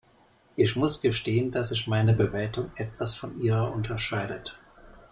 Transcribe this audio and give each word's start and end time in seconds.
Ich 0.55 0.75
muss 0.75 0.99
gestehen, 1.03 1.51
dass 1.51 1.69
sich 1.69 1.85
meine 1.85 2.13
Bewertung 2.13 2.71
etwas 2.75 3.13
von 3.13 3.39
ihrer 3.39 3.71
unterscheidet. 3.71 4.57